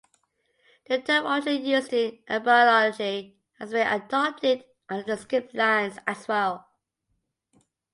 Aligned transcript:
The 0.87 0.99
term, 0.99 1.27
originally 1.27 1.57
used 1.63 1.93
in 1.93 2.17
embryology, 2.27 3.37
has 3.59 3.69
been 3.71 3.85
adopted 3.85 4.61
in 4.61 4.65
other 4.97 5.03
disciplines 5.03 5.99
as 6.07 6.27
well. 6.27 6.67